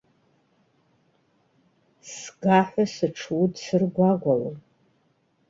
[2.15, 4.57] Сга ҳәа сыҽудсыргәагәалом.